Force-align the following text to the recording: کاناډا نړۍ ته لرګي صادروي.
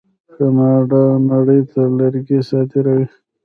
کاناډا 0.35 1.03
نړۍ 1.29 1.61
ته 1.71 1.81
لرګي 1.97 2.39
صادروي. 2.49 3.05